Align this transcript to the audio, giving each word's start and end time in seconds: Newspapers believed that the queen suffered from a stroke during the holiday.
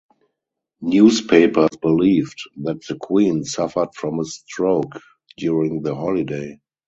Newspapers 0.81 1.77
believed 1.79 2.41
that 2.63 2.81
the 2.89 2.95
queen 2.95 3.43
suffered 3.43 3.89
from 3.93 4.19
a 4.19 4.25
stroke 4.25 4.93
during 5.37 5.83
the 5.83 5.93
holiday. 5.93 6.59